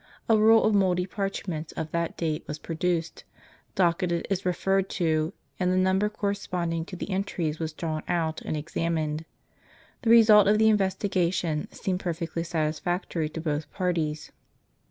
A 0.27 0.35
roll 0.35 0.63
of 0.63 0.73
mouldy 0.73 1.05
parchments 1.05 1.73
of 1.73 1.91
that 1.91 2.17
date 2.17 2.43
was 2.47 2.57
produced, 2.57 3.23
docketed 3.75 4.25
as 4.31 4.47
referred 4.47 4.89
to, 4.97 5.31
and 5.59 5.71
the 5.71 5.77
number 5.77 6.09
cor 6.09 6.29
responding 6.29 6.85
to 6.85 6.95
the 6.95 7.11
entries 7.11 7.59
was 7.59 7.71
drawn 7.71 8.01
out, 8.07 8.41
and 8.41 8.57
examined. 8.57 9.25
The 10.01 10.09
result 10.09 10.47
of 10.47 10.57
the 10.57 10.69
investigation 10.69 11.71
seemed 11.71 11.99
perfectly 11.99 12.43
satisfactory 12.43 13.29
to 13.29 13.41
both 13.41 13.71
parties. 13.71 14.31